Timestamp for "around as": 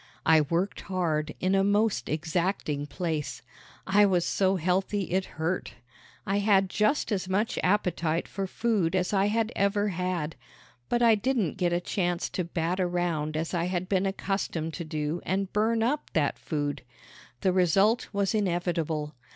12.79-13.53